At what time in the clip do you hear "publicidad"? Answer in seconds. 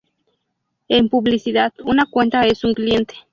1.09-1.73